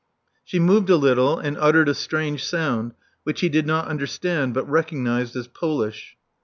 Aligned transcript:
She 0.43 0.57
moved 0.59 0.89
a 0.89 0.95
little, 0.97 1.37
and 1.37 1.55
uttered 1.59 1.87
a 1.87 1.93
strange 1.93 2.43
sound, 2.43 2.93
which 3.23 3.41
he 3.41 3.49
did 3.49 3.67
not 3.67 3.87
understand, 3.87 4.55
but 4.55 4.67
recognized 4.67 5.35
as 5.35 5.47
Polish. 5.47 6.17